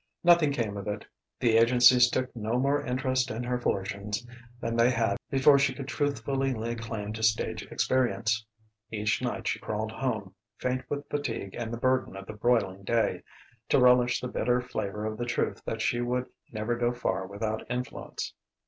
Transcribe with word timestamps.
Nothing 0.23 0.51
came 0.51 0.77
of 0.77 0.87
it: 0.87 1.05
the 1.39 1.57
agencies 1.57 2.09
took 2.09 2.35
no 2.35 2.57
more 2.57 2.83
interest 2.83 3.29
in 3.29 3.43
her 3.43 3.59
fortunes 3.61 4.25
than 4.59 4.75
they 4.75 4.89
had 4.89 5.17
before 5.29 5.59
she 5.59 5.75
could 5.75 5.87
truthfully 5.87 6.55
lay 6.55 6.73
claim 6.73 7.13
to 7.13 7.21
stage 7.21 7.61
experience. 7.71 8.43
Each 8.89 9.21
night 9.21 9.47
she 9.47 9.59
crawled 9.59 9.91
home, 9.91 10.33
faint 10.57 10.89
with 10.89 11.07
fatigue 11.07 11.53
and 11.55 11.71
the 11.71 11.77
burden 11.77 12.15
of 12.17 12.25
the 12.25 12.33
broiling 12.33 12.83
day, 12.83 13.21
to 13.69 13.79
relish 13.79 14.19
the 14.19 14.27
bitter 14.27 14.59
flavour 14.59 15.05
of 15.05 15.19
the 15.19 15.25
truth 15.25 15.61
that 15.65 15.83
she 15.83 16.01
would 16.01 16.25
never 16.51 16.75
go 16.75 16.91
far 16.91 17.27
without 17.27 17.69
influence. 17.69 18.33